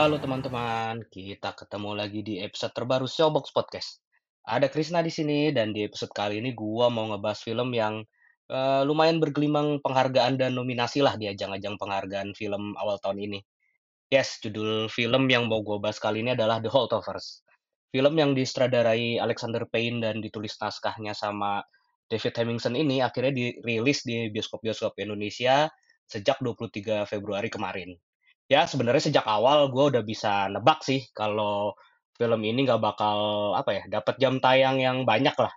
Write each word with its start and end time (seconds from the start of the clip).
Halo 0.00 0.16
teman-teman, 0.16 1.04
kita 1.12 1.52
ketemu 1.52 1.92
lagi 1.92 2.24
di 2.24 2.40
episode 2.40 2.72
terbaru 2.72 3.04
Showbox 3.04 3.52
Podcast. 3.52 4.00
Ada 4.48 4.72
Krisna 4.72 5.04
di 5.04 5.12
sini 5.12 5.52
dan 5.52 5.76
di 5.76 5.84
episode 5.84 6.08
kali 6.16 6.40
ini 6.40 6.56
gua 6.56 6.88
mau 6.88 7.04
ngebahas 7.12 7.44
film 7.44 7.68
yang 7.76 8.00
eh, 8.48 8.82
lumayan 8.88 9.20
bergelimang 9.20 9.76
penghargaan 9.84 10.40
dan 10.40 10.56
nominasi 10.56 11.04
lah 11.04 11.20
di 11.20 11.28
ajang-ajang 11.28 11.76
penghargaan 11.76 12.32
film 12.32 12.72
awal 12.80 12.96
tahun 12.96 13.28
ini. 13.28 13.44
Yes, 14.08 14.40
judul 14.40 14.88
film 14.88 15.28
yang 15.28 15.52
mau 15.52 15.60
gue 15.60 15.76
bahas 15.76 16.00
kali 16.00 16.24
ini 16.24 16.32
adalah 16.32 16.64
The 16.64 16.72
Holdovers. 16.72 17.44
Film 17.92 18.16
yang 18.16 18.32
disutradarai 18.32 19.20
Alexander 19.20 19.68
Payne 19.68 20.00
dan 20.00 20.24
ditulis 20.24 20.56
naskahnya 20.56 21.12
sama 21.12 21.60
David 22.08 22.40
Hemmingson 22.40 22.72
ini 22.72 23.04
akhirnya 23.04 23.36
dirilis 23.36 24.00
di 24.08 24.32
bioskop-bioskop 24.32 24.96
Indonesia 24.96 25.68
sejak 26.08 26.40
23 26.40 27.04
Februari 27.04 27.52
kemarin. 27.52 28.00
Ya, 28.52 28.60
sebenarnya 28.70 29.02
sejak 29.08 29.26
awal 29.36 29.58
gue 29.74 29.84
udah 29.94 30.02
bisa 30.12 30.32
nebak 30.52 30.78
sih 30.88 31.00
kalau 31.18 31.72
film 32.18 32.40
ini 32.50 32.58
nggak 32.66 32.82
bakal 32.88 33.18
apa 33.60 33.70
ya 33.78 33.82
dapat 33.96 34.14
jam 34.22 34.34
tayang 34.44 34.76
yang 34.86 34.96
banyak 35.10 35.36
lah. 35.44 35.52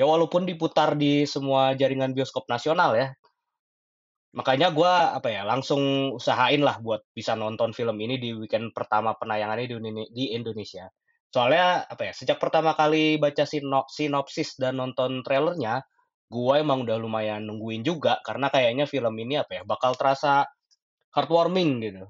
Ya 0.00 0.04
walaupun 0.12 0.42
diputar 0.50 0.90
di 1.02 1.12
semua 1.34 1.62
jaringan 1.80 2.12
bioskop 2.16 2.44
nasional 2.54 2.90
ya. 3.02 3.08
Makanya 4.38 4.68
gue 4.78 4.92
apa 5.18 5.28
ya 5.36 5.42
langsung 5.42 6.14
usahain 6.18 6.62
lah 6.68 6.76
buat 6.86 7.02
bisa 7.18 7.32
nonton 7.42 7.70
film 7.78 7.96
ini 7.98 8.14
di 8.24 8.30
weekend 8.40 8.70
pertama 8.78 9.10
penayangannya 9.20 9.66
di, 9.70 9.76
di 10.18 10.24
Indonesia. 10.38 10.86
Soalnya 11.34 11.86
apa 11.92 12.02
ya 12.10 12.12
sejak 12.14 12.38
pertama 12.42 12.70
kali 12.78 13.18
baca 13.18 13.42
sino- 13.46 13.86
sinopsis 13.90 14.54
dan 14.62 14.78
nonton 14.78 15.22
trailernya, 15.26 15.82
gue 16.30 16.54
emang 16.62 16.86
udah 16.86 16.96
lumayan 17.04 17.42
nungguin 17.46 17.82
juga 17.86 18.22
karena 18.26 18.46
kayaknya 18.54 18.86
film 18.86 19.14
ini 19.18 19.34
apa 19.42 19.52
ya 19.58 19.62
bakal 19.66 19.92
terasa 19.98 20.46
heartwarming 21.14 21.70
gitu. 21.86 22.04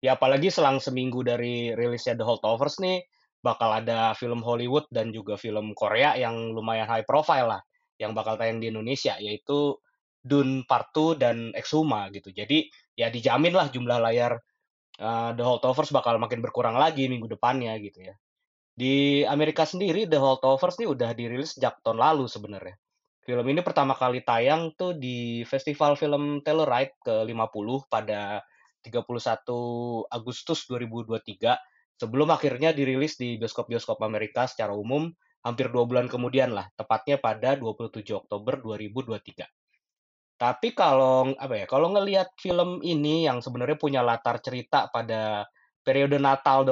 Ya 0.00 0.16
apalagi 0.16 0.48
selang 0.48 0.80
seminggu 0.80 1.20
dari 1.20 1.76
rilisnya 1.76 2.16
The 2.16 2.24
Holdovers 2.24 2.80
nih, 2.80 3.04
bakal 3.44 3.84
ada 3.84 4.16
film 4.16 4.40
Hollywood 4.40 4.88
dan 4.88 5.12
juga 5.12 5.36
film 5.36 5.76
Korea 5.76 6.16
yang 6.16 6.56
lumayan 6.56 6.88
high 6.88 7.04
profile 7.04 7.56
lah, 7.56 7.60
yang 8.00 8.16
bakal 8.16 8.40
tayang 8.40 8.64
di 8.64 8.72
Indonesia, 8.72 9.20
yaitu 9.20 9.76
Dune 10.20 10.64
Part 10.68 10.92
2 10.92 11.20
dan 11.20 11.36
Exhuma 11.56 12.08
gitu. 12.12 12.32
Jadi 12.32 12.68
ya 12.96 13.08
dijamin 13.08 13.56
lah 13.56 13.72
jumlah 13.72 14.00
layar 14.00 14.36
uh, 15.00 15.32
The 15.32 15.44
Holdovers 15.44 15.92
bakal 15.92 16.20
makin 16.20 16.44
berkurang 16.44 16.76
lagi 16.76 17.08
minggu 17.08 17.28
depannya 17.28 17.76
gitu 17.80 18.04
ya. 18.04 18.14
Di 18.76 19.24
Amerika 19.28 19.68
sendiri 19.68 20.08
The 20.08 20.20
Holdovers 20.20 20.80
nih 20.80 20.88
udah 20.88 21.10
dirilis 21.16 21.56
sejak 21.56 21.80
tahun 21.84 22.00
lalu 22.00 22.24
sebenarnya. 22.28 22.76
Film 23.20 23.44
ini 23.52 23.60
pertama 23.60 23.92
kali 23.92 24.24
tayang 24.24 24.72
tuh 24.76 24.96
di 24.96 25.44
Festival 25.44 25.92
Film 25.96 26.40
Telluride 26.40 26.96
ke-50 27.04 27.68
pada 27.92 28.40
31 28.82 30.06
Agustus 30.08 30.64
2023 30.68 31.56
sebelum 32.00 32.32
akhirnya 32.32 32.72
dirilis 32.72 33.20
di 33.20 33.36
bioskop-bioskop 33.36 34.00
Amerika 34.00 34.48
secara 34.48 34.72
umum 34.72 35.12
hampir 35.44 35.72
dua 35.72 35.84
bulan 35.88 36.08
kemudian 36.08 36.52
lah, 36.52 36.68
tepatnya 36.76 37.16
pada 37.20 37.56
27 37.56 38.12
Oktober 38.16 38.60
2023. 38.60 39.48
Tapi 40.40 40.72
kalau 40.72 41.36
apa 41.36 41.54
ya, 41.64 41.66
kalau 41.68 41.92
ngelihat 41.92 42.32
film 42.40 42.80
ini 42.80 43.28
yang 43.28 43.44
sebenarnya 43.44 43.76
punya 43.76 44.00
latar 44.00 44.40
cerita 44.40 44.88
pada 44.88 45.44
periode 45.84 46.16
Natal 46.16 46.64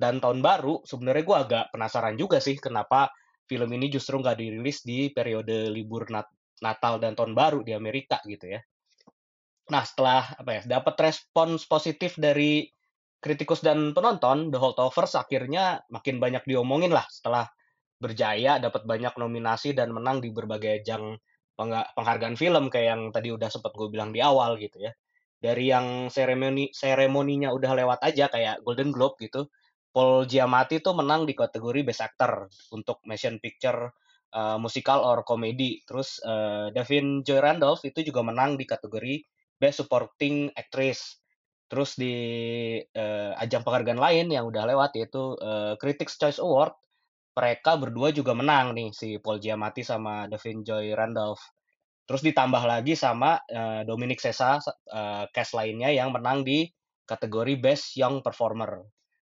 dan 0.00 0.16
Tahun 0.16 0.40
Baru, 0.40 0.80
sebenarnya 0.88 1.24
gue 1.24 1.36
agak 1.36 1.64
penasaran 1.76 2.16
juga 2.16 2.40
sih 2.40 2.56
kenapa 2.56 3.12
film 3.44 3.68
ini 3.76 3.92
justru 3.92 4.16
nggak 4.16 4.40
dirilis 4.40 4.80
di 4.80 5.12
periode 5.12 5.68
libur 5.68 6.08
Nat- 6.08 6.32
Natal 6.64 6.96
dan 6.96 7.12
Tahun 7.12 7.36
Baru 7.36 7.60
di 7.60 7.76
Amerika 7.76 8.16
gitu 8.24 8.48
ya. 8.56 8.60
Nah, 9.72 9.82
setelah 9.88 10.36
apa 10.36 10.60
ya, 10.60 10.62
dapat 10.78 10.94
respons 11.00 11.64
positif 11.64 12.20
dari 12.20 12.68
kritikus 13.22 13.64
dan 13.64 13.96
penonton, 13.96 14.52
The 14.52 14.58
Holdovers 14.60 15.16
akhirnya 15.16 15.80
makin 15.88 16.20
banyak 16.20 16.44
diomongin 16.44 16.92
lah 16.92 17.08
setelah 17.08 17.48
berjaya 17.96 18.58
dapat 18.58 18.84
banyak 18.84 19.14
nominasi 19.16 19.72
dan 19.72 19.94
menang 19.94 20.20
di 20.20 20.28
berbagai 20.34 20.84
pengga- 21.56 21.88
penghargaan 21.94 22.36
film 22.36 22.66
kayak 22.68 22.86
yang 22.92 23.02
tadi 23.14 23.30
udah 23.30 23.48
sempat 23.48 23.72
gue 23.72 23.88
bilang 23.88 24.10
di 24.12 24.20
awal 24.20 24.58
gitu 24.58 24.82
ya. 24.82 24.92
Dari 25.38 25.70
yang 25.70 26.10
seremoni 26.10 26.70
seremoninya 26.74 27.50
udah 27.54 27.72
lewat 27.78 28.00
aja 28.04 28.28
kayak 28.28 28.60
Golden 28.66 28.90
Globe 28.92 29.16
gitu. 29.22 29.48
Paul 29.92 30.24
Giamatti 30.26 30.80
tuh 30.80 30.96
menang 30.96 31.28
di 31.28 31.36
kategori 31.36 31.80
Best 31.84 32.02
Actor 32.02 32.48
untuk 32.72 33.04
Motion 33.04 33.36
Picture 33.38 33.92
uh, 34.34 34.56
Musical 34.58 35.04
or 35.04 35.22
Comedy. 35.22 35.84
Terus 35.84 36.18
uh, 36.24 36.72
Devin 36.74 37.22
Joy 37.22 37.38
Randolph 37.38 37.84
itu 37.84 38.02
juga 38.02 38.24
menang 38.24 38.56
di 38.56 38.64
kategori 38.64 39.20
Best 39.62 39.86
Supporting 39.86 40.50
Actress. 40.58 41.22
Terus 41.70 41.94
di 41.94 42.14
uh, 42.82 43.32
ajang 43.38 43.62
penghargaan 43.62 44.02
lain 44.02 44.26
yang 44.34 44.50
udah 44.50 44.66
lewat 44.66 44.98
yaitu 44.98 45.38
uh, 45.38 45.78
Critics 45.78 46.18
Choice 46.18 46.42
Award, 46.42 46.74
mereka 47.38 47.78
berdua 47.78 48.10
juga 48.10 48.34
menang 48.34 48.74
nih 48.74 48.90
si 48.90 49.22
Paul 49.22 49.38
Giamatti 49.38 49.86
sama 49.86 50.26
Devin 50.26 50.66
Joy 50.66 50.90
Randolph. 50.98 51.40
Terus 52.02 52.20
ditambah 52.26 52.66
lagi 52.66 52.98
sama 52.98 53.38
uh, 53.38 53.86
Dominic 53.86 54.18
Sessa 54.18 54.58
uh, 54.58 55.24
cast 55.30 55.54
lainnya 55.54 55.94
yang 55.94 56.10
menang 56.10 56.42
di 56.42 56.66
kategori 57.06 57.54
Best 57.62 57.94
Young 57.94 58.20
Performer. 58.20 58.82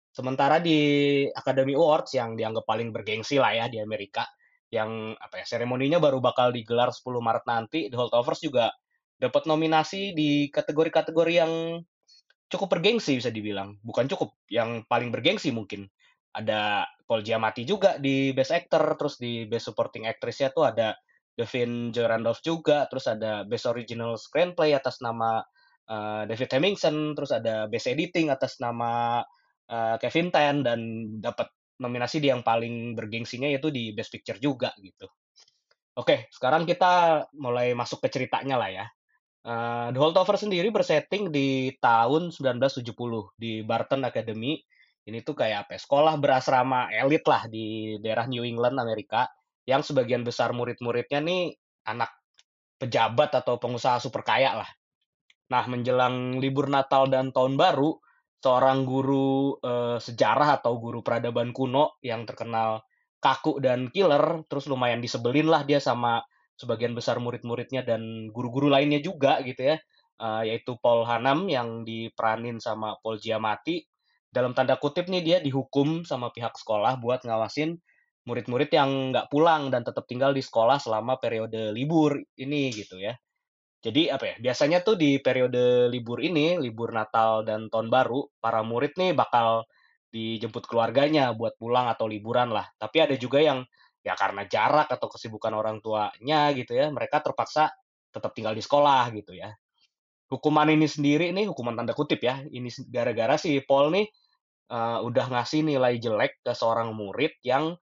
Sementara 0.09 0.57
di 0.63 1.27
Academy 1.31 1.77
Awards 1.77 2.17
yang 2.17 2.33
dianggap 2.33 2.65
paling 2.65 2.95
bergengsi 2.95 3.37
lah 3.37 3.53
ya 3.53 3.67
di 3.69 3.77
Amerika, 3.77 4.25
yang 4.73 5.13
apa 5.21 5.45
ya 5.45 5.45
seremoninya 5.45 6.01
baru 6.01 6.19
bakal 6.19 6.49
digelar 6.49 6.91
10 6.91 7.05
Maret 7.21 7.45
nanti, 7.45 7.81
The 7.93 7.97
Holdovers 7.97 8.41
juga 8.41 8.73
dapat 9.19 9.51
nominasi 9.51 10.15
di 10.15 10.47
kategori-kategori 10.49 11.35
yang 11.35 11.83
cukup 12.49 12.79
bergengsi 12.79 13.19
bisa 13.19 13.29
dibilang. 13.29 13.77
Bukan 13.85 14.09
cukup, 14.09 14.39
yang 14.49 14.87
paling 14.89 15.13
bergengsi 15.13 15.53
mungkin. 15.53 15.91
Ada 16.33 16.87
Paul 17.05 17.27
Giamatti 17.27 17.67
juga 17.67 17.99
di 17.99 18.31
Best 18.33 18.55
Actor, 18.55 18.95
terus 18.95 19.19
di 19.19 19.45
Best 19.51 19.69
Supporting 19.69 20.07
Actress-nya 20.07 20.55
tuh 20.55 20.71
ada 20.71 20.95
Devin 21.35 21.91
Joy 21.95 22.07
Randolph 22.07 22.43
juga, 22.43 22.87
terus 22.87 23.07
ada 23.11 23.43
Best 23.47 23.67
Original 23.67 24.15
Screenplay 24.19 24.75
atas 24.75 24.99
nama 25.03 25.43
uh, 25.91 26.23
David 26.27 26.51
Hemmingson, 26.51 27.15
terus 27.15 27.31
ada 27.31 27.71
Best 27.71 27.87
Editing 27.87 28.31
atas 28.31 28.59
nama 28.59 29.23
uh, 29.71 29.97
Kevin 30.03 30.31
Tan, 30.35 30.63
dan 30.67 30.81
dapat 31.23 31.51
nominasi 31.79 32.19
di 32.19 32.29
yang 32.29 32.43
paling 32.43 32.99
bergengsinya 32.99 33.47
yaitu 33.47 33.71
di 33.71 33.95
Best 33.95 34.11
Picture 34.11 34.39
juga 34.43 34.75
gitu. 34.83 35.07
Oke, 35.99 36.31
sekarang 36.31 36.67
kita 36.67 37.27
mulai 37.39 37.75
masuk 37.75 38.03
ke 38.03 38.09
ceritanya 38.11 38.59
lah 38.59 38.71
ya. 38.71 38.87
Uh, 39.49 39.89
The 39.97 40.01
Holdover 40.05 40.37
sendiri 40.37 40.69
bersetting 40.69 41.33
di 41.33 41.73
tahun 41.81 42.29
1970 42.37 42.93
di 43.41 43.65
Barton 43.65 44.05
Academy. 44.05 44.61
Ini 45.09 45.25
tuh 45.25 45.41
kayak 45.41 45.65
apa? 45.65 45.73
ya, 45.73 45.81
Sekolah 45.81 46.21
berasrama 46.21 46.93
elit 46.93 47.25
lah 47.25 47.49
di 47.49 47.97
daerah 47.97 48.29
New 48.29 48.45
England 48.45 48.77
Amerika 48.77 49.25
yang 49.65 49.81
sebagian 49.81 50.21
besar 50.21 50.53
murid-muridnya 50.53 51.25
nih 51.25 51.57
anak 51.89 52.13
pejabat 52.77 53.41
atau 53.41 53.57
pengusaha 53.57 53.97
super 53.97 54.21
kaya 54.21 54.61
lah. 54.61 54.71
Nah, 55.49 55.65
menjelang 55.65 56.37
libur 56.37 56.69
Natal 56.69 57.09
dan 57.09 57.33
Tahun 57.33 57.57
Baru, 57.57 57.97
seorang 58.45 58.85
guru 58.85 59.57
uh, 59.65 59.97
sejarah 59.97 60.61
atau 60.61 60.77
guru 60.77 61.01
peradaban 61.01 61.57
kuno 61.57 61.97
yang 62.05 62.29
terkenal 62.29 62.85
kaku 63.17 63.65
dan 63.65 63.89
killer, 63.89 64.45
terus 64.45 64.69
lumayan 64.69 65.01
disebelin 65.01 65.49
lah 65.49 65.65
dia 65.65 65.81
sama 65.81 66.21
sebagian 66.59 66.93
besar 66.93 67.23
murid-muridnya 67.23 67.87
dan 67.87 68.29
guru-guru 68.35 68.67
lainnya 68.67 68.99
juga 68.99 69.39
gitu 69.47 69.75
ya, 69.75 69.77
uh, 70.19 70.43
yaitu 70.43 70.75
Paul 70.83 71.07
Hanam 71.07 71.47
yang 71.47 71.87
diperanin 71.87 72.59
sama 72.59 72.99
Paul 72.99 73.23
Giamatti, 73.23 73.87
dalam 74.29 74.53
tanda 74.53 74.77
kutip 74.77 75.09
nih 75.09 75.23
dia 75.25 75.39
dihukum 75.41 76.05
sama 76.05 76.29
pihak 76.35 76.53
sekolah 76.59 77.01
buat 77.01 77.25
ngawasin 77.25 77.81
murid-murid 78.29 78.69
yang 78.69 79.15
nggak 79.15 79.33
pulang 79.33 79.73
dan 79.73 79.81
tetap 79.81 80.05
tinggal 80.05 80.37
di 80.37 80.45
sekolah 80.45 80.77
selama 80.77 81.17
periode 81.17 81.73
libur 81.73 82.21
ini 82.37 82.69
gitu 82.77 83.01
ya. 83.01 83.17
Jadi 83.79 84.11
apa 84.11 84.35
ya, 84.35 84.37
biasanya 84.43 84.83
tuh 84.83 84.99
di 84.99 85.23
periode 85.23 85.87
libur 85.89 86.19
ini, 86.21 86.59
libur 86.59 86.91
Natal 86.91 87.47
dan 87.47 87.71
Tahun 87.71 87.89
Baru, 87.89 88.27
para 88.43 88.61
murid 88.67 88.99
nih 88.99 89.15
bakal 89.15 89.65
dijemput 90.11 90.67
keluarganya 90.67 91.31
buat 91.33 91.55
pulang 91.57 91.87
atau 91.89 92.11
liburan 92.11 92.51
lah. 92.51 92.67
Tapi 92.77 93.07
ada 93.07 93.15
juga 93.15 93.39
yang 93.39 93.63
ya 94.03 94.15
karena 94.15 94.47
jarak 94.47 94.89
atau 94.89 95.09
kesibukan 95.11 95.53
orang 95.53 95.83
tuanya 95.83 96.51
gitu 96.55 96.75
ya, 96.75 96.89
mereka 96.89 97.21
terpaksa 97.23 97.71
tetap 98.09 98.33
tinggal 98.33 98.55
di 98.55 98.63
sekolah 98.65 99.11
gitu 99.15 99.37
ya. 99.37 99.53
Hukuman 100.29 100.69
ini 100.69 100.85
sendiri 100.85 101.33
nih, 101.33 101.49
hukuman 101.49 101.73
tanda 101.73 101.97
kutip 101.97 102.21
ya, 102.21 102.45
ini 102.53 102.69
gara-gara 102.93 103.41
si 103.41 103.59
Paul 103.65 103.93
nih 103.97 104.07
uh, 104.73 105.01
udah 105.05 105.27
ngasih 105.33 105.65
nilai 105.65 105.97
jelek 105.97 106.45
ke 106.45 106.53
seorang 106.53 106.93
murid 106.93 107.37
yang 107.45 107.73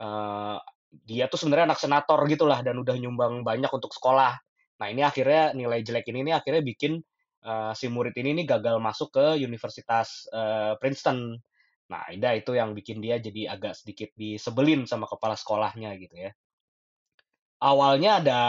uh, 0.00 0.58
dia 1.04 1.28
tuh 1.28 1.36
sebenarnya 1.40 1.72
anak 1.72 1.80
senator 1.80 2.18
gitulah 2.28 2.60
dan 2.64 2.80
udah 2.80 2.96
nyumbang 2.96 3.44
banyak 3.44 3.68
untuk 3.68 3.92
sekolah. 3.92 4.36
Nah 4.76 4.86
ini 4.92 5.04
akhirnya 5.04 5.52
nilai 5.56 5.80
jelek 5.80 6.08
ini 6.12 6.30
nih 6.30 6.34
akhirnya 6.36 6.62
bikin 6.64 7.00
uh, 7.44 7.72
si 7.72 7.88
murid 7.88 8.16
ini 8.16 8.42
nih 8.42 8.46
gagal 8.56 8.76
masuk 8.80 9.12
ke 9.12 9.26
Universitas 9.40 10.28
uh, 10.32 10.76
Princeton. 10.80 11.36
Nah, 11.86 12.02
Ida 12.10 12.34
itu 12.34 12.54
yang 12.58 12.74
bikin 12.74 12.98
dia 12.98 13.22
jadi 13.22 13.54
agak 13.54 13.78
sedikit 13.78 14.10
disebelin 14.18 14.90
sama 14.90 15.06
kepala 15.06 15.38
sekolahnya 15.38 15.94
gitu 16.02 16.16
ya. 16.18 16.30
Awalnya 17.62 18.10
ada 18.20 18.40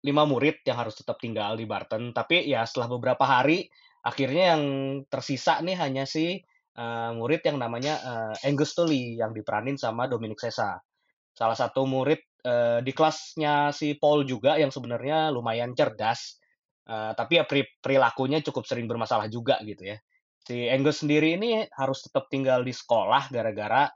lima 0.00 0.24
murid 0.24 0.64
yang 0.64 0.80
harus 0.80 0.96
tetap 0.96 1.20
tinggal 1.20 1.60
di 1.60 1.68
Barton, 1.68 2.16
tapi 2.16 2.48
ya 2.48 2.64
setelah 2.64 2.88
beberapa 2.96 3.22
hari 3.28 3.68
akhirnya 4.00 4.56
yang 4.56 4.64
tersisa 5.12 5.60
nih 5.60 5.76
hanya 5.76 6.08
si 6.08 6.40
uh, 6.80 7.12
murid 7.12 7.44
yang 7.44 7.60
namanya 7.60 8.00
uh, 8.00 8.34
Angus 8.48 8.72
Tully 8.72 9.20
yang 9.20 9.36
diperanin 9.36 9.76
sama 9.76 10.08
Dominic 10.08 10.40
Sessa. 10.40 10.80
Salah 11.36 11.54
satu 11.54 11.84
murid 11.84 12.24
uh, 12.48 12.80
di 12.80 12.96
kelasnya 12.96 13.76
si 13.76 13.92
Paul 14.00 14.24
juga 14.24 14.56
yang 14.56 14.72
sebenarnya 14.72 15.28
lumayan 15.28 15.76
cerdas, 15.76 16.40
uh, 16.88 17.12
tapi 17.12 17.38
ya 17.38 17.44
perilakunya 17.84 18.40
cukup 18.40 18.64
sering 18.64 18.88
bermasalah 18.88 19.28
juga 19.28 19.60
gitu 19.68 19.84
ya. 19.84 20.00
Si 20.46 20.66
Angus 20.66 21.04
sendiri 21.04 21.36
ini 21.36 21.68
harus 21.76 22.04
tetap 22.04 22.32
tinggal 22.32 22.64
di 22.64 22.72
sekolah 22.72 23.28
gara-gara 23.28 23.86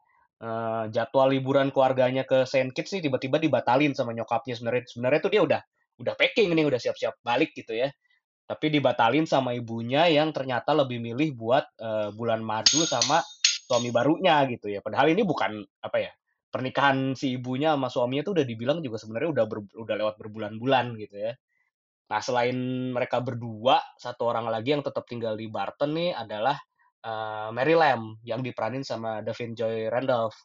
uh, 0.44 0.84
jadwal 0.92 1.32
liburan 1.32 1.72
keluarganya 1.72 2.28
ke 2.28 2.44
Saint 2.44 2.70
Kitts 2.72 2.92
sih 2.94 3.00
tiba-tiba 3.00 3.40
dibatalin 3.40 3.96
sama 3.96 4.12
nyokapnya 4.12 4.54
sebenarnya. 4.54 4.84
Sebenarnya 4.86 5.20
tuh 5.24 5.32
dia 5.32 5.42
udah 5.42 5.60
udah 6.04 6.14
packing 6.18 6.52
nih, 6.52 6.66
udah 6.66 6.80
siap-siap 6.80 7.22
balik 7.22 7.54
gitu 7.54 7.74
ya 7.74 7.88
tapi 8.44 8.68
dibatalin 8.68 9.24
sama 9.24 9.56
ibunya 9.56 10.04
yang 10.12 10.28
ternyata 10.28 10.76
lebih 10.76 11.00
milih 11.00 11.32
buat 11.32 11.64
uh, 11.80 12.12
bulan 12.12 12.44
madu 12.44 12.84
sama 12.84 13.24
suami 13.64 13.88
barunya 13.88 14.44
gitu 14.52 14.68
ya. 14.68 14.84
Padahal 14.84 15.16
ini 15.16 15.24
bukan 15.24 15.64
apa 15.80 15.96
ya 15.96 16.12
pernikahan 16.52 17.16
si 17.16 17.40
ibunya 17.40 17.72
sama 17.74 17.88
suaminya 17.88 18.22
tuh 18.30 18.34
udah 18.38 18.46
dibilang 18.46 18.78
juga 18.84 19.00
sebenarnya 19.00 19.30
udah 19.32 19.44
ber, 19.48 19.58
udah 19.64 19.94
lewat 19.96 20.14
berbulan-bulan 20.20 20.94
gitu 21.00 21.16
ya. 21.16 21.32
Nah 22.04 22.20
selain 22.20 22.56
mereka 22.92 23.24
berdua, 23.24 23.80
satu 23.96 24.28
orang 24.28 24.48
lagi 24.52 24.76
yang 24.76 24.84
tetap 24.84 25.08
tinggal 25.08 25.34
di 25.36 25.48
Barton 25.48 25.96
nih 25.96 26.12
adalah 26.12 26.56
uh, 27.04 27.48
Mary 27.52 27.76
Lamb 27.76 28.20
yang 28.24 28.44
diperanin 28.44 28.84
sama 28.84 29.24
Devin 29.24 29.56
Joy 29.56 29.88
Randolph. 29.88 30.36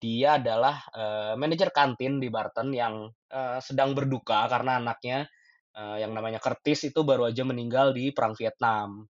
Dia 0.00 0.40
adalah 0.40 0.80
uh, 0.96 1.36
manajer 1.36 1.72
kantin 1.72 2.20
di 2.20 2.32
Barton 2.32 2.72
yang 2.72 3.08
uh, 3.32 3.60
sedang 3.60 3.92
berduka 3.92 4.48
karena 4.48 4.80
anaknya 4.80 5.28
uh, 5.76 5.96
yang 6.00 6.16
namanya 6.16 6.40
Curtis 6.40 6.88
itu 6.88 7.04
baru 7.04 7.28
aja 7.28 7.44
meninggal 7.44 7.92
di 7.92 8.08
Perang 8.12 8.32
Vietnam. 8.32 9.04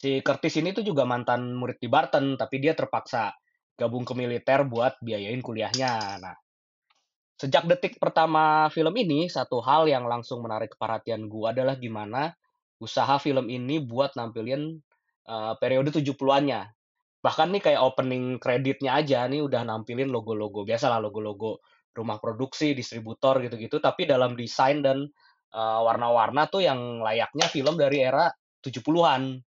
Si 0.00 0.20
Curtis 0.20 0.60
ini 0.60 0.76
tuh 0.76 0.84
juga 0.84 1.08
mantan 1.08 1.56
murid 1.56 1.80
di 1.80 1.88
Barton, 1.88 2.36
tapi 2.36 2.60
dia 2.60 2.76
terpaksa 2.76 3.32
gabung 3.74 4.04
ke 4.04 4.12
militer 4.12 4.64
buat 4.68 5.00
biayain 5.00 5.40
kuliahnya. 5.40 6.20
Nah, 6.20 6.36
sejak 7.38 7.66
detik 7.66 7.98
pertama 7.98 8.70
film 8.70 8.94
ini, 8.94 9.26
satu 9.26 9.58
hal 9.62 9.90
yang 9.90 10.06
langsung 10.06 10.42
menarik 10.44 10.78
perhatian 10.78 11.26
gue 11.26 11.46
adalah 11.50 11.74
gimana 11.74 12.34
usaha 12.78 13.16
film 13.18 13.48
ini 13.50 13.80
buat 13.80 14.14
nampilin 14.14 14.78
uh, 15.26 15.54
periode 15.58 15.90
70-annya. 15.90 16.70
Bahkan 17.24 17.48
nih 17.56 17.62
kayak 17.64 17.80
opening 17.80 18.36
kreditnya 18.36 19.00
aja 19.00 19.24
nih 19.24 19.40
udah 19.40 19.64
nampilin 19.64 20.12
logo-logo. 20.12 20.68
Biasalah 20.68 21.00
logo-logo 21.00 21.64
rumah 21.96 22.20
produksi, 22.20 22.76
distributor 22.76 23.40
gitu-gitu. 23.40 23.80
Tapi 23.80 24.04
dalam 24.04 24.36
desain 24.36 24.84
dan 24.84 25.08
uh, 25.56 25.80
warna-warna 25.80 26.50
tuh 26.52 26.60
yang 26.60 27.00
layaknya 27.00 27.46
film 27.48 27.80
dari 27.80 28.04
era 28.04 28.28
70-an. 28.60 29.40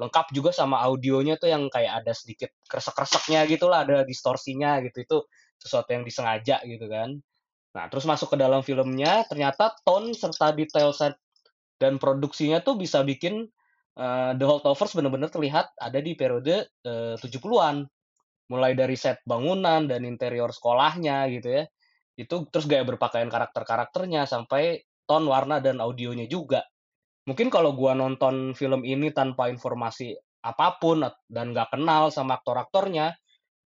Lengkap 0.00 0.26
juga 0.32 0.50
sama 0.56 0.80
audionya 0.88 1.36
tuh 1.36 1.52
yang 1.52 1.68
kayak 1.68 2.00
ada 2.02 2.16
sedikit 2.16 2.48
kresek-kreseknya 2.64 3.44
gitu 3.44 3.68
lah, 3.68 3.84
ada 3.84 4.08
distorsinya 4.08 4.80
gitu. 4.80 5.04
Itu 5.04 5.18
sesuatu 5.62 5.94
yang 5.94 6.02
disengaja 6.02 6.58
gitu 6.66 6.90
kan. 6.90 7.22
Nah, 7.72 7.84
terus 7.88 8.04
masuk 8.04 8.34
ke 8.34 8.36
dalam 8.36 8.60
filmnya, 8.60 9.24
ternyata 9.30 9.72
tone 9.86 10.12
serta 10.12 10.52
detail 10.52 10.92
set 10.92 11.16
dan 11.80 11.96
produksinya 11.96 12.60
tuh 12.60 12.76
bisa 12.76 13.00
bikin 13.00 13.48
uh, 13.96 14.36
The 14.36 14.44
Holdovers 14.44 14.92
benar-benar 14.92 15.32
terlihat 15.32 15.72
ada 15.80 15.98
di 15.98 16.12
periode 16.12 16.68
uh, 16.84 17.16
70-an. 17.16 17.88
Mulai 18.52 18.76
dari 18.76 18.98
set 19.00 19.24
bangunan 19.24 19.88
dan 19.88 20.04
interior 20.04 20.52
sekolahnya 20.52 21.24
gitu 21.32 21.48
ya. 21.48 21.64
Itu 22.12 22.44
terus 22.52 22.68
gaya 22.68 22.84
berpakaian 22.84 23.32
karakter-karakternya 23.32 24.28
sampai 24.28 24.84
ton, 25.08 25.24
warna, 25.24 25.64
dan 25.64 25.80
audionya 25.80 26.28
juga. 26.28 26.60
Mungkin 27.24 27.48
kalau 27.48 27.72
gua 27.72 27.96
nonton 27.96 28.52
film 28.52 28.84
ini 28.84 29.14
tanpa 29.14 29.48
informasi 29.48 30.12
apa 30.42 30.76
pun 30.76 31.06
dan 31.30 31.54
nggak 31.54 31.72
kenal 31.72 32.10
sama 32.10 32.42
aktor-aktornya, 32.42 33.14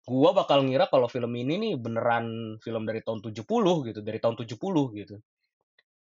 gua 0.08 0.30
bakal 0.34 0.66
ngira 0.66 0.90
kalau 0.90 1.06
film 1.06 1.32
ini 1.38 1.54
nih 1.58 1.72
beneran 1.78 2.58
film 2.62 2.82
dari 2.88 3.00
tahun 3.04 3.22
70 3.22 3.88
gitu, 3.88 4.00
dari 4.02 4.18
tahun 4.18 4.36
70 4.38 4.98
gitu. 4.98 5.16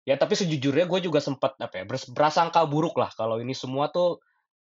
Ya 0.04 0.20
tapi 0.20 0.36
sejujurnya 0.36 0.84
gue 0.92 1.00
juga 1.00 1.24
sempat 1.24 1.56
apa 1.64 1.80
ya, 1.80 1.86
berasangka 1.88 2.68
buruk 2.68 3.00
lah 3.00 3.08
kalau 3.16 3.40
ini 3.40 3.56
semua 3.56 3.88
tuh 3.88 4.20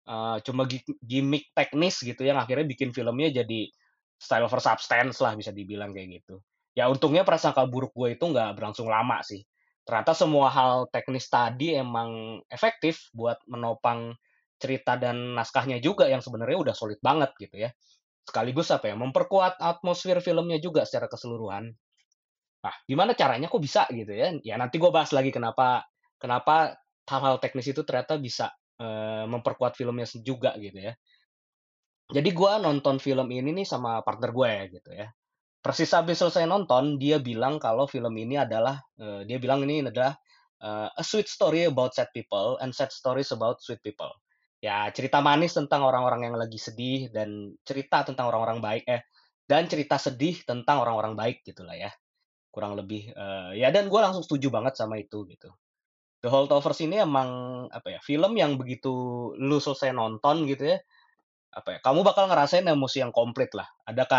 uh, 0.06 0.38
cuma 0.46 0.70
gimmick 1.02 1.50
teknis 1.58 2.06
gitu 2.06 2.22
yang 2.22 2.38
akhirnya 2.38 2.70
bikin 2.70 2.94
filmnya 2.94 3.34
jadi 3.34 3.66
style 4.22 4.46
for 4.46 4.62
substance 4.62 5.18
lah 5.26 5.34
bisa 5.34 5.50
dibilang 5.50 5.90
kayak 5.90 6.22
gitu. 6.22 6.38
Ya 6.78 6.86
untungnya 6.86 7.26
prasangka 7.26 7.66
buruk 7.66 7.98
gue 7.98 8.14
itu 8.14 8.26
nggak 8.30 8.58
berlangsung 8.58 8.86
lama 8.86 9.26
sih 9.26 9.42
ternyata 9.84 10.16
semua 10.16 10.48
hal 10.48 10.88
teknis 10.90 11.28
tadi 11.28 11.76
emang 11.76 12.40
efektif 12.48 13.12
buat 13.12 13.36
menopang 13.52 14.16
cerita 14.56 14.96
dan 14.96 15.36
naskahnya 15.36 15.84
juga 15.84 16.08
yang 16.08 16.24
sebenarnya 16.24 16.56
udah 16.56 16.76
solid 16.76 17.00
banget 17.04 17.36
gitu 17.36 17.68
ya. 17.68 17.70
Sekaligus 18.24 18.72
apa 18.72 18.92
ya, 18.92 18.96
memperkuat 18.96 19.60
atmosfer 19.60 20.20
filmnya 20.24 20.58
juga 20.64 20.88
secara 20.88 21.12
keseluruhan. 21.12 21.70
Nah, 22.64 22.76
gimana 22.88 23.12
caranya 23.12 23.52
kok 23.52 23.60
bisa 23.60 23.84
gitu 23.92 24.12
ya? 24.16 24.32
Ya 24.40 24.56
nanti 24.56 24.80
gue 24.80 24.88
bahas 24.88 25.12
lagi 25.12 25.36
kenapa 25.36 25.84
kenapa 26.16 26.80
hal-hal 27.08 27.44
teknis 27.44 27.68
itu 27.68 27.84
ternyata 27.84 28.16
bisa 28.16 28.48
uh, 28.80 29.28
memperkuat 29.28 29.76
filmnya 29.76 30.08
juga 30.24 30.56
gitu 30.56 30.80
ya. 30.80 30.94
Jadi 32.14 32.30
gue 32.32 32.52
nonton 32.64 33.04
film 33.04 33.28
ini 33.32 33.52
nih 33.52 33.68
sama 33.68 34.00
partner 34.04 34.32
gue 34.32 34.48
ya 34.48 34.64
gitu 34.72 34.92
ya 34.96 35.08
persis 35.64 35.96
habis 35.96 36.20
selesai 36.20 36.44
nonton 36.44 37.00
dia 37.00 37.24
bilang 37.24 37.56
kalau 37.56 37.88
film 37.88 38.12
ini 38.20 38.36
adalah 38.36 38.84
uh, 39.00 39.24
dia 39.24 39.40
bilang 39.40 39.64
ini 39.64 39.80
adalah 39.80 40.12
uh, 40.60 40.92
a 40.92 41.04
sweet 41.08 41.32
story 41.32 41.64
about 41.64 41.96
sad 41.96 42.12
people 42.12 42.60
and 42.60 42.76
sad 42.76 42.92
stories 42.92 43.32
about 43.32 43.64
sweet 43.64 43.80
people. 43.80 44.12
Ya, 44.64 44.88
cerita 44.96 45.20
manis 45.20 45.52
tentang 45.52 45.84
orang-orang 45.84 46.32
yang 46.32 46.36
lagi 46.40 46.56
sedih 46.56 47.12
dan 47.12 47.52
cerita 47.68 48.08
tentang 48.08 48.32
orang-orang 48.32 48.64
baik 48.64 48.84
eh 48.88 49.04
dan 49.44 49.68
cerita 49.68 50.00
sedih 50.00 50.40
tentang 50.48 50.80
orang-orang 50.80 51.20
baik 51.20 51.44
gitulah 51.44 51.76
ya. 51.76 51.92
Kurang 52.48 52.80
lebih 52.80 53.12
uh, 53.12 53.52
ya 53.52 53.76
dan 53.76 53.92
gue 53.92 54.00
langsung 54.00 54.24
setuju 54.24 54.48
banget 54.48 54.80
sama 54.80 55.04
itu 55.04 55.28
gitu. 55.28 55.52
The 56.24 56.32
Holdovers 56.32 56.80
ini 56.80 57.04
emang 57.04 57.28
apa 57.68 57.92
ya 57.92 58.00
film 58.00 58.40
yang 58.40 58.56
begitu 58.56 58.92
lu 59.36 59.60
selesai 59.60 59.92
nonton 59.92 60.48
gitu 60.48 60.72
ya 60.72 60.80
apa 61.54 61.78
ya, 61.78 61.80
kamu 61.86 62.02
bakal 62.02 62.26
ngerasain 62.26 62.66
emosi 62.66 63.06
yang 63.06 63.14
komplit 63.14 63.54
lah. 63.54 63.70
Ada 63.86 64.10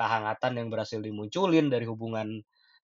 kehangatan 0.00 0.52
yang 0.56 0.68
berhasil 0.72 0.96
dimunculin 0.96 1.68
dari 1.68 1.84
hubungan 1.84 2.40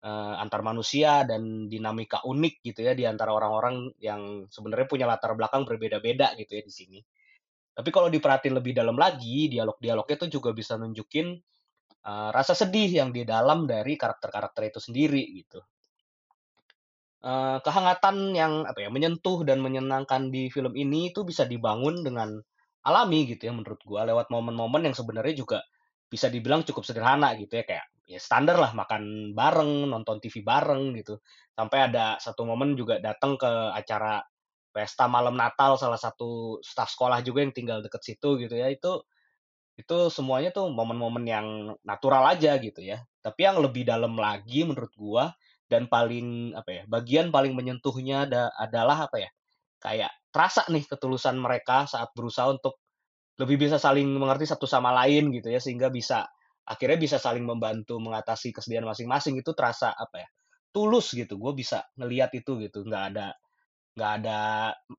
uh, 0.05 0.35
antar 0.37 0.61
manusia 0.61 1.25
dan 1.25 1.65
dinamika 1.65 2.21
unik 2.21 2.61
gitu 2.61 2.85
ya 2.85 2.93
di 2.93 3.09
antara 3.09 3.33
orang-orang 3.33 3.89
yang 3.97 4.45
sebenarnya 4.53 4.87
punya 4.87 5.05
latar 5.09 5.33
belakang 5.33 5.65
berbeda-beda 5.65 6.37
gitu 6.37 6.61
ya 6.61 6.63
di 6.63 6.73
sini. 6.73 6.99
Tapi 7.75 7.89
kalau 7.91 8.07
diperhatiin 8.07 8.55
lebih 8.55 8.71
dalam 8.71 8.95
lagi, 8.95 9.51
dialog-dialognya 9.51 10.15
itu 10.15 10.39
juga 10.39 10.55
bisa 10.55 10.79
nunjukin 10.79 11.35
uh, 12.07 12.29
rasa 12.31 12.55
sedih 12.55 13.03
yang 13.03 13.09
di 13.11 13.27
dalam 13.27 13.67
dari 13.67 13.99
karakter-karakter 13.99 14.71
itu 14.71 14.79
sendiri 14.79 15.23
gitu. 15.43 15.59
Uh, 17.25 17.57
kehangatan 17.65 18.37
yang 18.37 18.69
apa 18.69 18.85
ya 18.85 18.93
menyentuh 18.93 19.41
dan 19.41 19.57
menyenangkan 19.57 20.29
di 20.29 20.53
film 20.53 20.77
ini 20.77 21.09
itu 21.09 21.25
bisa 21.25 21.49
dibangun 21.49 22.05
dengan 22.05 22.37
alami 22.85 23.25
gitu 23.25 23.49
ya 23.49 23.53
menurut 23.57 23.81
gua 23.81 24.05
lewat 24.05 24.29
momen-momen 24.29 24.85
yang 24.85 24.93
sebenarnya 24.93 25.33
juga 25.33 25.65
bisa 26.05 26.29
dibilang 26.29 26.61
cukup 26.61 26.85
sederhana 26.85 27.33
gitu 27.33 27.49
ya 27.57 27.65
kayak 27.65 27.85
ya 28.05 28.19
standar 28.21 28.57
lah 28.61 28.71
makan 28.77 29.33
bareng 29.33 29.89
nonton 29.89 30.17
TV 30.21 30.45
bareng 30.45 30.93
gitu 30.97 31.17
sampai 31.57 31.89
ada 31.91 32.17
satu 32.21 32.45
momen 32.45 32.77
juga 32.77 33.01
datang 33.01 33.37
ke 33.37 33.49
acara 33.73 34.21
pesta 34.75 35.07
malam 35.09 35.33
Natal 35.39 35.79
salah 35.79 35.97
satu 35.97 36.59
staf 36.61 36.91
sekolah 36.93 37.23
juga 37.25 37.41
yang 37.45 37.53
tinggal 37.55 37.79
deket 37.81 38.01
situ 38.05 38.37
gitu 38.41 38.55
ya 38.57 38.69
itu 38.69 39.01
Itu 39.75 40.07
semuanya 40.07 40.55
tuh 40.55 40.71
momen-momen 40.71 41.25
yang 41.27 41.47
natural 41.83 42.23
aja 42.31 42.55
gitu 42.63 42.79
ya. 42.79 43.03
Tapi 43.19 43.43
yang 43.43 43.59
lebih 43.59 43.83
dalam 43.83 44.15
lagi 44.15 44.63
menurut 44.63 44.93
gua 44.95 45.35
dan 45.67 45.91
paling 45.91 46.55
apa 46.55 46.69
ya, 46.71 46.83
bagian 46.87 47.27
paling 47.33 47.51
menyentuhnya 47.57 48.23
da 48.29 48.53
adalah 48.55 49.09
apa 49.09 49.17
ya, 49.27 49.29
kayak 49.83 50.11
terasa 50.31 50.63
nih 50.71 50.85
ketulusan 50.87 51.35
mereka 51.41 51.87
saat 51.91 52.11
berusaha 52.15 52.47
untuk 52.55 52.79
lebih 53.41 53.67
bisa 53.67 53.77
saling 53.81 54.07
mengerti 54.15 54.47
satu 54.47 54.63
sama 54.69 54.91
lain 54.95 55.31
gitu 55.35 55.51
ya, 55.51 55.59
sehingga 55.59 55.91
bisa 55.91 56.27
akhirnya 56.65 56.97
bisa 56.99 57.17
saling 57.21 57.45
membantu 57.45 57.97
mengatasi 58.01 58.51
kesedihan 58.53 58.85
masing-masing, 58.85 59.37
itu 59.39 59.53
terasa 59.53 59.93
apa 59.93 60.25
ya, 60.25 60.27
tulus 60.73 61.13
gitu. 61.13 61.37
Gue 61.37 61.53
bisa 61.57 61.85
ngelihat 61.97 62.33
itu 62.37 62.57
gitu, 62.61 62.83
nggak 62.85 63.05
ada 63.15 63.27
nggak 63.95 64.11
ada 64.21 64.39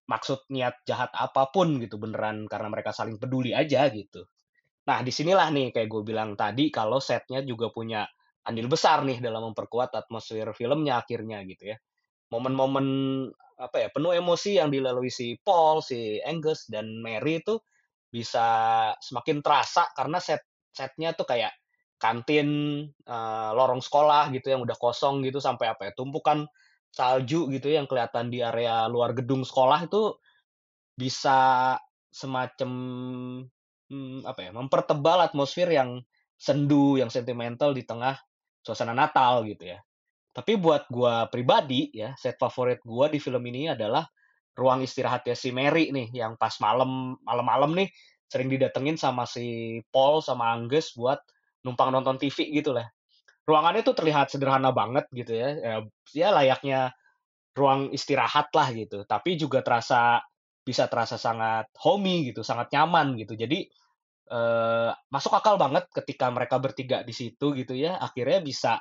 maksud 0.09 0.49
niat 0.49 0.81
jahat 0.89 1.13
apa 1.13 1.53
pun 1.53 1.77
gitu, 1.83 2.01
beneran 2.01 2.49
karena 2.49 2.69
mereka 2.73 2.91
saling 2.97 3.21
peduli 3.21 3.53
aja 3.53 3.87
gitu. 3.93 4.25
Nah, 4.87 5.03
di 5.03 5.11
sinilah 5.11 5.51
nih 5.51 5.75
kayak 5.75 5.89
gue 5.91 6.03
bilang 6.07 6.39
tadi 6.39 6.71
kalau 6.71 7.03
setnya 7.03 7.43
juga 7.43 7.69
punya 7.75 8.07
andil 8.47 8.71
besar 8.71 9.03
nih 9.03 9.19
dalam 9.19 9.51
memperkuat 9.53 9.93
atmosfer 9.93 10.47
filmnya 10.55 11.03
akhirnya 11.03 11.43
gitu 11.45 11.75
ya. 11.75 11.77
Momen-momen 12.31 12.87
apa 13.57 13.77
ya, 13.83 13.89
penuh 13.91 14.13
emosi 14.15 14.61
yang 14.61 14.69
dilalui 14.71 15.11
si 15.11 15.35
Paul, 15.41 15.81
si 15.83 16.21
Angus, 16.23 16.69
dan 16.71 17.01
Mary 17.03 17.41
itu 17.43 17.57
bisa 18.07 18.47
semakin 19.01 19.43
terasa 19.43 19.91
karena 19.97 20.23
set 20.23 20.45
setnya 20.77 21.17
tuh 21.17 21.25
kayak 21.29 21.53
kantin, 22.03 22.49
eee, 23.09 23.51
lorong 23.57 23.81
sekolah 23.81 24.29
gitu 24.37 24.53
yang 24.53 24.61
udah 24.67 24.77
kosong 24.77 25.25
gitu 25.27 25.41
sampai 25.41 25.73
apa 25.73 25.83
ya, 25.91 25.93
tumpukan 25.97 26.45
salju 26.93 27.49
gitu 27.53 27.69
yang 27.73 27.89
kelihatan 27.91 28.29
di 28.33 28.41
area 28.45 28.87
luar 28.93 29.13
gedung 29.17 29.43
sekolah 29.49 29.89
itu 29.89 30.17
bisa 30.99 31.75
semacam, 32.13 32.71
mmm, 33.91 34.19
apa 34.27 34.41
ya, 34.47 34.51
mempertebal 34.55 35.19
atmosfer 35.27 35.69
yang 35.71 36.01
sendu, 36.37 37.01
yang 37.01 37.09
sentimental 37.13 37.73
di 37.73 37.83
tengah 37.87 38.17
suasana 38.65 38.93
Natal 38.97 39.47
gitu 39.49 39.73
ya. 39.77 39.79
Tapi 40.35 40.57
buat 40.61 40.89
gua 40.93 41.27
pribadi 41.33 41.91
ya, 41.95 42.15
set 42.21 42.37
favorit 42.41 42.81
gua 42.87 43.09
di 43.11 43.19
film 43.23 43.43
ini 43.49 43.73
adalah 43.73 44.07
ruang 44.59 44.83
istirahatnya 44.85 45.35
si 45.39 45.51
Mary 45.55 45.91
nih, 45.95 46.13
yang 46.15 46.35
pas 46.41 46.55
malam 46.63 47.17
malam-malam 47.25 47.73
nih 47.79 47.89
sering 48.31 48.49
didatengin 48.53 48.97
sama 48.99 49.25
si 49.29 49.79
Paul 49.95 50.21
sama 50.25 50.53
Angus 50.55 50.95
buat 50.99 51.19
numpang 51.67 51.91
nonton 51.95 52.19
TV 52.21 52.51
gitu 52.63 52.75
lah. 52.77 52.87
Ruangannya 53.49 53.83
tuh 53.87 53.95
terlihat 53.99 54.31
sederhana 54.33 54.71
banget 54.75 55.07
gitu 55.15 55.33
ya, 55.37 55.51
ya 55.59 55.75
ya 56.15 56.29
layaknya 56.35 56.93
ruang 57.57 57.91
istirahat 57.95 58.53
lah 58.53 58.69
gitu, 58.77 59.05
tapi 59.09 59.37
juga 59.41 59.65
terasa 59.65 60.21
bisa 60.67 60.87
terasa 60.93 61.17
sangat 61.17 61.71
homey 61.81 62.31
gitu, 62.33 62.43
sangat 62.45 62.69
nyaman 62.75 63.17
gitu. 63.21 63.33
Jadi, 63.39 63.65
eee, 64.31 64.91
masuk 65.13 65.33
akal 65.39 65.57
banget 65.61 65.87
ketika 65.95 66.29
mereka 66.33 66.57
bertiga 66.63 67.03
di 67.07 67.15
situ 67.17 67.55
gitu 67.57 67.75
ya, 67.77 67.97
akhirnya 68.01 68.41
bisa 68.45 68.73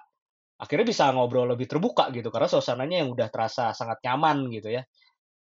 akhirnya 0.62 0.88
bisa 0.88 1.12
ngobrol 1.16 1.48
lebih 1.54 1.68
terbuka 1.72 2.10
gitu, 2.16 2.30
karena 2.34 2.48
suasananya 2.52 2.98
yang 3.06 3.10
udah 3.16 3.28
terasa 3.34 3.72
sangat 3.76 4.00
nyaman 4.06 4.50
gitu 4.54 4.70
ya. 4.76 4.84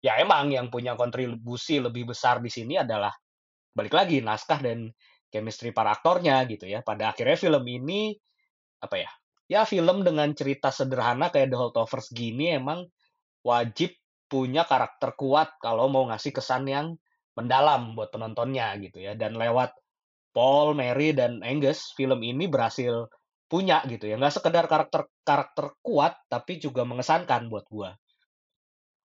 Ya 0.02 0.18
emang 0.22 0.50
yang 0.54 0.68
punya 0.70 0.94
kontribusi 0.98 1.78
lebih 1.82 2.10
besar 2.14 2.38
di 2.42 2.50
sini 2.52 2.78
adalah 2.80 3.12
balik 3.72 3.96
lagi 3.96 4.20
naskah 4.20 4.60
dan 4.60 4.92
chemistry 5.32 5.72
para 5.72 5.96
aktornya 5.96 6.44
gitu 6.48 6.68
ya. 6.68 6.84
Pada 6.84 7.10
akhirnya 7.12 7.36
film 7.40 7.64
ini 7.64 8.12
apa 8.84 8.96
ya, 9.00 9.10
ya 9.48 9.60
film 9.64 10.04
dengan 10.04 10.30
cerita 10.36 10.68
sederhana 10.68 11.32
kayak 11.32 11.52
The 11.52 11.58
Holdovers 11.58 12.12
gini 12.12 12.56
emang 12.56 12.86
wajib 13.42 13.96
punya 14.28 14.64
karakter 14.64 15.12
kuat 15.12 15.60
kalau 15.60 15.92
mau 15.92 16.08
ngasih 16.08 16.32
kesan 16.32 16.64
yang 16.68 16.96
mendalam 17.36 17.96
buat 17.96 18.12
penontonnya 18.12 18.76
gitu 18.80 19.00
ya. 19.00 19.16
Dan 19.16 19.36
lewat 19.36 19.76
Paul, 20.32 20.72
Mary, 20.72 21.12
dan 21.12 21.44
Angus, 21.44 21.92
film 21.92 22.24
ini 22.24 22.48
berhasil 22.48 23.08
punya 23.44 23.84
gitu 23.84 24.08
ya. 24.08 24.16
Nggak 24.16 24.40
sekedar 24.40 24.64
karakter 24.64 25.04
karakter 25.20 25.76
kuat, 25.84 26.16
tapi 26.32 26.56
juga 26.56 26.88
mengesankan 26.88 27.52
buat 27.52 27.68
gua. 27.68 27.92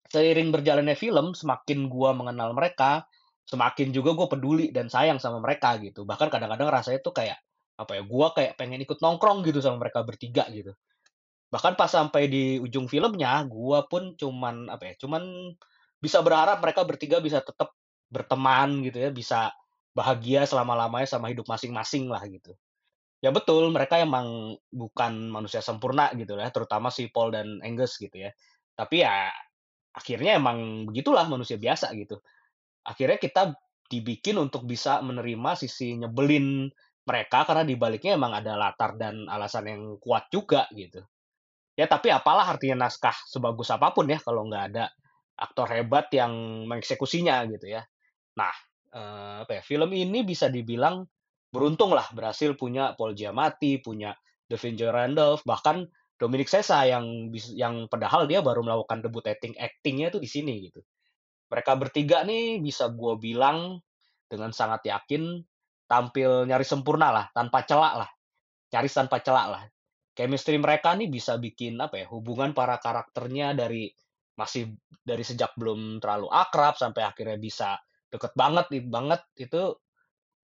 Seiring 0.10 0.50
berjalannya 0.50 0.98
film, 0.98 1.38
semakin 1.38 1.86
gua 1.86 2.18
mengenal 2.18 2.58
mereka, 2.58 3.06
semakin 3.48 3.92
juga 3.96 4.14
gue 4.16 4.28
peduli 4.32 4.66
dan 4.74 4.88
sayang 4.92 5.18
sama 5.22 5.42
mereka 5.44 5.76
gitu. 5.82 6.04
Bahkan 6.08 6.30
kadang-kadang 6.32 6.70
rasanya 6.72 7.00
tuh 7.04 7.14
kayak 7.16 7.38
apa 7.82 7.98
ya, 7.98 8.04
gua 8.06 8.30
kayak 8.38 8.54
pengen 8.62 8.82
ikut 8.86 9.02
nongkrong 9.02 9.42
gitu 9.48 9.58
sama 9.64 9.82
mereka 9.82 10.06
bertiga 10.06 10.46
gitu. 10.54 10.78
Bahkan 11.52 11.74
pas 11.76 11.92
sampai 11.92 12.30
di 12.32 12.58
ujung 12.62 12.88
filmnya, 12.88 13.44
gua 13.50 13.86
pun 13.90 14.16
cuman 14.16 14.70
apa 14.72 14.94
ya, 14.94 14.94
cuman 15.02 15.54
bisa 16.00 16.22
berharap 16.24 16.62
mereka 16.64 16.82
bertiga 16.88 17.18
bisa 17.22 17.42
tetap 17.44 17.74
berteman 18.12 18.82
gitu 18.86 18.98
ya, 19.02 19.10
bisa 19.14 19.52
bahagia 19.98 20.48
selama-lamanya 20.48 21.08
sama 21.10 21.30
hidup 21.34 21.46
masing-masing 21.50 22.08
lah 22.08 22.24
gitu. 22.30 22.56
Ya 23.22 23.30
betul, 23.34 23.70
mereka 23.70 24.02
emang 24.02 24.58
bukan 24.74 25.30
manusia 25.30 25.62
sempurna 25.62 26.10
gitu 26.18 26.38
ya, 26.38 26.50
terutama 26.54 26.90
si 26.94 27.10
Paul 27.14 27.34
dan 27.36 27.62
Angus 27.62 27.98
gitu 28.02 28.18
ya. 28.18 28.32
Tapi 28.78 29.06
ya 29.06 29.30
akhirnya 29.94 30.40
emang 30.40 30.88
begitulah 30.90 31.28
manusia 31.30 31.60
biasa 31.60 31.94
gitu. 32.00 32.22
Akhirnya 32.88 33.18
kita 33.22 33.54
dibikin 33.92 34.40
untuk 34.40 34.64
bisa 34.66 35.04
menerima 35.04 35.52
sisi 35.60 35.98
nyebelin 36.00 36.70
mereka 37.06 37.44
karena 37.50 37.64
di 37.68 37.76
baliknya 37.76 38.16
emang 38.16 38.34
ada 38.38 38.56
latar 38.56 38.96
dan 38.96 39.28
alasan 39.28 39.66
yang 39.68 39.84
kuat 40.00 40.30
juga 40.32 40.66
gitu. 40.74 41.04
Ya 41.80 41.86
tapi 41.90 42.12
apalah 42.14 42.46
artinya 42.54 42.88
naskah 42.88 43.16
sebagus 43.28 43.72
apa 43.72 43.92
pun 43.96 44.06
ya 44.12 44.20
kalau 44.22 44.46
nggak 44.48 44.66
ada 44.76 44.86
aktor 45.40 45.68
hebat 45.72 46.08
yang 46.14 46.32
mengeksekusinya 46.70 47.44
gitu 47.50 47.68
ya. 47.76 47.82
Nah, 48.40 48.54
eee, 48.94 49.36
apa 49.48 49.52
ya, 49.60 49.64
film 49.66 49.90
ini 49.96 50.22
bisa 50.28 50.48
dibilang 50.52 51.06
beruntung 51.54 51.92
lah 51.98 52.08
berhasil 52.18 52.54
punya 52.60 52.94
Paul 52.98 53.14
Giamatti, 53.18 53.80
punya 53.82 54.14
David 54.50 54.80
Randolph, 54.92 55.44
bahkan 55.48 55.88
Dominic 56.22 56.48
Sessa 56.52 56.86
yang 56.86 57.32
yang 57.58 57.88
padahal 57.90 58.30
dia 58.30 58.40
baru 58.46 58.62
melakukan 58.66 59.02
debut 59.06 59.26
acting 59.26 59.56
acting-nya 59.58 60.14
tuh 60.14 60.22
di 60.24 60.30
sini 60.30 60.54
gitu. 60.70 60.82
Mereka 61.52 61.72
bertiga 61.78 62.24
nih 62.24 62.64
bisa 62.64 62.90
gue 62.92 63.14
bilang 63.20 63.80
dengan 64.32 64.52
sangat 64.56 64.88
yakin 64.88 65.44
tampil 65.92 66.48
nyaris 66.48 66.72
sempurna 66.72 67.12
lah, 67.12 67.26
tanpa 67.36 67.68
celak 67.68 67.94
lah, 68.08 68.10
nyaris 68.74 68.94
tanpa 68.96 69.20
celak 69.24 69.48
lah. 69.52 69.64
Chemistry 70.18 70.58
mereka 70.60 70.96
nih 71.00 71.08
bisa 71.12 71.38
bikin 71.40 71.80
apa 71.80 72.04
ya, 72.04 72.08
hubungan 72.12 72.52
para 72.56 72.78
karakternya 72.82 73.56
dari 73.58 73.92
masih 74.40 74.72
dari 75.04 75.24
sejak 75.26 75.54
belum 75.60 76.00
terlalu 76.04 76.28
akrab 76.32 76.76
sampai 76.80 77.04
akhirnya 77.08 77.38
bisa 77.40 77.78
deket 78.12 78.34
banget 78.36 78.68
banget 78.88 79.22
itu 79.40 79.76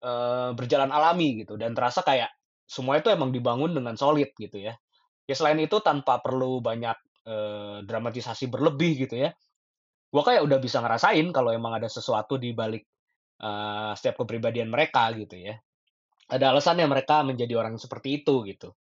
eee, 0.05 0.51
berjalan 0.59 0.91
alami 0.93 1.43
gitu 1.45 1.55
dan 1.61 1.73
terasa 1.77 2.01
kayak 2.05 2.31
semua 2.65 2.99
itu 3.01 3.09
emang 3.13 3.31
dibangun 3.35 3.73
dengan 3.77 3.95
solid 3.99 4.31
gitu 4.39 4.59
ya. 4.61 4.75
Ya 5.29 5.35
selain 5.37 5.61
itu 5.61 5.81
tanpa 5.85 6.21
perlu 6.25 6.61
banyak, 6.65 6.97
eee, 7.29 7.77
dramatisasi 7.89 8.49
berlebih 8.53 9.07
gitu 9.09 9.17
ya. 9.29 9.31
Gua 10.15 10.23
kayak 10.23 10.47
udah 10.47 10.59
bisa 10.63 10.79
ngerasain 10.79 11.27
kalau 11.35 11.51
emang 11.51 11.75
ada 11.75 11.91
sesuatu 11.91 12.39
di 12.39 12.55
balik, 12.55 12.87
eee, 13.43 13.93
setiap 13.99 14.23
kepribadian 14.23 14.71
mereka 14.71 15.11
gitu 15.19 15.35
ya. 15.39 15.59
Ada 16.31 16.55
alasannya 16.55 16.87
mereka 16.89 17.23
menjadi 17.27 17.55
orang 17.59 17.77
seperti 17.81 18.23
itu 18.25 18.47
gitu. 18.49 18.75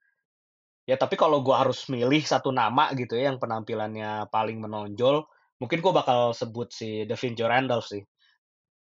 Ya 0.90 1.00
tapi 1.00 1.16
kalau 1.16 1.42
gua 1.46 1.64
harus 1.64 1.88
milih 1.92 2.24
satu 2.28 2.52
nama 2.52 2.92
gitu 2.96 3.16
ya 3.20 3.32
yang 3.34 3.40
penampilannya 3.42 4.28
paling 4.32 4.60
menonjol, 4.60 5.26
mungkin 5.62 5.80
gua 5.84 5.94
bakal 6.04 6.20
sebut 6.36 6.70
si 6.76 7.08
Davinci 7.10 7.44
Randolph 7.48 7.88
sih. 7.90 8.04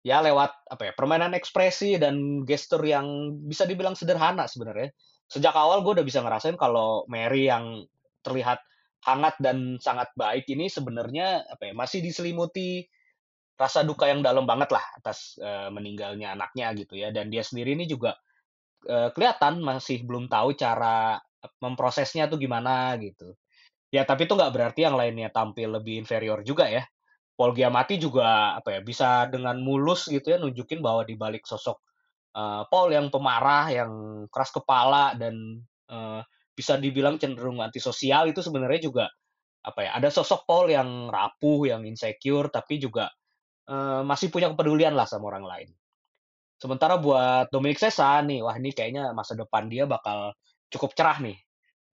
Ya 0.07 0.23
lewat 0.23 0.55
apa 0.71 0.91
ya, 0.91 0.93
permainan 0.95 1.35
ekspresi 1.35 1.99
dan 1.99 2.47
gestur 2.47 2.79
yang 2.87 3.35
bisa 3.47 3.67
dibilang 3.67 3.99
sederhana 3.99 4.47
sebenarnya. 4.47 4.95
Sejak 5.27 5.51
awal 5.53 5.83
gue 5.83 5.93
udah 5.99 6.07
bisa 6.07 6.23
ngerasain 6.23 6.55
kalau 6.55 7.03
Mary 7.11 7.51
yang 7.51 7.83
terlihat 8.23 8.63
hangat 9.07 9.35
dan 9.41 9.79
sangat 9.79 10.11
baik 10.17 10.45
ini 10.51 10.67
sebenarnya 10.71 11.45
apa 11.47 11.71
ya, 11.71 11.73
masih 11.77 11.99
diselimuti 12.03 12.83
rasa 13.59 13.83
duka 13.83 14.07
yang 14.07 14.23
dalam 14.23 14.45
banget 14.47 14.71
lah 14.75 14.83
atas, 14.99 15.35
eee, 15.41 15.69
meninggalnya 15.73 16.33
anaknya 16.35 16.71
gitu 16.79 16.95
ya, 16.99 17.11
dan 17.15 17.27
dia 17.33 17.43
sendiri 17.43 17.75
ini 17.77 17.85
juga, 17.89 18.15
eee, 18.87 19.09
kelihatan 19.15 19.61
masih 19.63 20.03
belum 20.07 20.27
tahu 20.31 20.55
cara 20.59 21.19
memprosesnya 21.63 22.27
tuh 22.31 22.39
gimana 22.41 22.95
gitu. 23.01 23.35
Ya 23.93 24.03
tapi 24.07 24.27
itu 24.29 24.33
nggak 24.37 24.53
berarti 24.55 24.81
yang 24.87 24.95
lainnya 24.99 25.29
tampil 25.33 25.69
lebih 25.81 26.01
inferior 26.03 26.41
juga 26.45 26.67
ya. 26.69 26.83
Paul 27.37 27.53
Giamatti 27.57 27.97
juga 28.01 28.55
apa 28.59 28.79
ya, 28.79 28.81
bisa 28.85 29.27
dengan 29.31 29.57
mulus 29.63 30.07
gitu 30.11 30.27
ya 30.33 30.37
nunjukin 30.41 30.79
bahwa 30.83 31.03
di 31.07 31.15
balik 31.19 31.45
sosok, 31.47 31.79
eee, 32.37 32.63
Paul 32.71 32.89
yang 32.95 33.07
pemarah, 33.13 33.67
yang 33.73 33.91
keras 34.33 34.51
kepala 34.55 35.15
dan, 35.19 35.35
eee, 35.91 36.21
bisa 36.59 36.73
dibilang 36.85 37.15
cenderung 37.21 37.59
antisosial 37.63 38.23
itu 38.31 38.41
sebenarnya 38.47 38.81
juga 38.91 39.05
apa 39.63 39.79
ya, 39.87 39.91
ada 39.99 40.09
sosok 40.11 40.41
Paul 40.49 40.67
yang 40.77 40.89
rapuh, 41.11 41.67
yang 41.71 41.83
insecure, 41.87 42.47
tapi 42.51 42.79
juga, 42.85 43.07
eee, 43.69 44.01
masih 44.07 44.29
punya 44.33 44.49
kepedulian 44.53 44.95
lah 44.99 45.07
sama 45.09 45.31
orang 45.33 45.45
lain. 45.47 45.69
Sementara 46.59 46.99
buat 46.99 47.47
Dominic 47.53 47.79
Sessa 47.79 48.19
nih, 48.19 48.43
wah 48.43 48.55
ini 48.59 48.71
kayaknya 48.75 49.15
masa 49.15 49.33
depan 49.39 49.71
dia 49.71 49.87
bakal 49.87 50.35
cukup 50.73 50.91
cerah 50.97 51.17
nih 51.23 51.37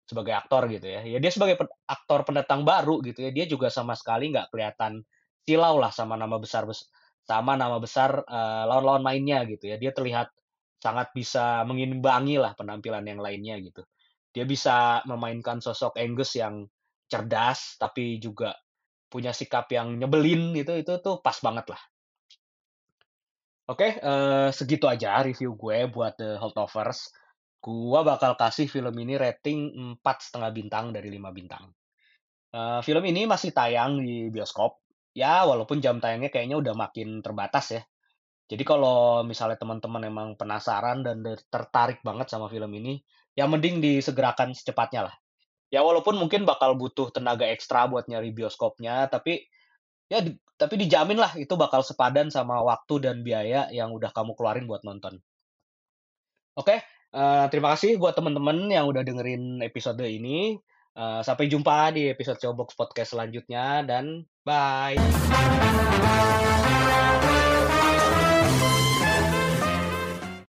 sebagai 0.09 0.33
aktor 0.35 0.67
gitu 0.71 0.87
ya. 0.87 1.01
Ya 1.07 1.19
dia 1.23 1.31
sebagai 1.33 1.55
aktor 1.87 2.21
pendatang 2.27 2.63
baru 2.67 2.99
gitu 3.05 3.23
ya, 3.27 3.31
dia 3.35 3.45
juga 3.49 3.67
sama 3.71 3.95
sekali 3.99 4.31
nggak 4.33 4.51
kelihatan 4.53 5.03
silau 5.47 5.75
lah 5.81 5.91
sama 5.93 6.15
nama 6.19 6.37
besar 6.39 6.63
bes 6.69 6.87
sama 7.27 7.55
nama 7.59 7.77
besar, 7.79 8.23
eee, 8.27 8.63
lawan-lawan 8.69 9.03
mainnya 9.05 9.43
gitu 9.47 9.71
ya. 9.71 9.77
Dia 9.81 9.91
terlihat 9.95 10.29
sangat 10.83 11.11
bisa 11.15 11.63
mengimbangi 11.67 12.37
lah 12.41 12.53
penampilan 12.59 13.03
yang 13.07 13.19
lainnya 13.23 13.55
gitu. 13.63 13.83
Dia 14.33 14.45
bisa 14.49 15.05
memainkan 15.09 15.61
sosok 15.61 15.95
Angus 16.01 16.33
yang 16.37 16.65
cerdas 17.11 17.77
tapi 17.77 18.17
juga 18.17 18.57
punya 19.11 19.31
sikap 19.31 19.69
yang 19.69 19.95
nyebelin 20.01 20.57
gitu, 20.57 20.73
itu 20.77 20.93
tuh 21.05 21.21
pas 21.21 21.37
banget 21.45 21.69
lah. 21.73 21.81
Oke, 23.71 23.95
eee, 23.95 24.49
segitu 24.51 24.91
aja 24.91 25.23
review 25.23 25.55
gue 25.55 25.87
buat 25.87 26.19
The 26.19 26.35
Holdovers. 26.35 27.15
Gua 27.63 28.03
bakal 28.03 28.35
kasih 28.35 28.67
film 28.67 28.91
ini 28.99 29.15
rating 29.15 29.71
4,5 30.03 30.51
bintang 30.51 30.91
dari 30.91 31.07
5 31.07 31.31
bintang. 31.31 31.71
Eee, 32.53 32.79
film 32.85 33.03
ini 33.07 33.25
masih 33.27 33.51
tayang 33.55 33.99
di 34.03 34.29
bioskop, 34.33 34.83
ya 35.15 35.45
walaupun 35.47 35.79
jam 35.83 35.97
tayangnya 36.03 36.29
kayaknya 36.33 36.57
udah 36.59 36.75
makin 36.75 37.21
terbatas 37.25 37.65
ya. 37.77 37.83
Jadi 38.51 38.63
kalau 38.67 39.23
misalnya 39.25 39.57
teman-teman 39.57 40.03
emang 40.07 40.29
penasaran 40.39 41.01
dan 41.07 41.23
tertarik 41.49 42.03
banget 42.05 42.27
sama 42.29 42.47
film 42.51 42.69
ini, 42.75 43.01
ya 43.33 43.49
mending 43.49 43.81
disegerakan 43.81 44.53
secepatnya 44.53 45.09
lah. 45.09 45.15
Ya 45.73 45.81
walaupun 45.81 46.17
mungkin 46.21 46.45
bakal 46.45 46.77
butuh 46.77 47.09
tenaga 47.09 47.49
ekstra 47.49 47.89
buat 47.89 48.05
nyari 48.05 48.29
bioskopnya, 48.29 49.09
tapi 49.09 49.49
ya 50.05 50.21
di 50.21 50.37
tapi 50.53 50.77
dijamin 50.77 51.17
lah 51.17 51.33
itu 51.33 51.57
bakal 51.57 51.81
sepadan 51.81 52.29
sama 52.29 52.61
waktu 52.61 53.01
dan 53.01 53.25
biaya 53.25 53.67
yang 53.73 53.89
udah 53.89 54.13
kamu 54.13 54.37
keluarin 54.37 54.69
buat 54.69 54.85
nonton. 54.85 55.17
Oke, 56.53 56.85
eee, 57.09 57.45
terima 57.49 57.73
kasih 57.73 57.97
buat 57.97 58.13
teman-teman 58.13 58.69
yang 58.69 58.85
udah 58.85 59.01
dengerin 59.01 59.65
episode 59.65 60.05
ini. 60.05 60.61
Eee, 60.93 61.21
sampai 61.25 61.49
jumpa 61.49 61.89
di 61.97 62.13
episode 62.13 62.37
Showbox 62.37 62.77
Podcast 62.77 63.17
selanjutnya 63.17 63.81
dan 63.81 64.29
bye. 64.45 64.93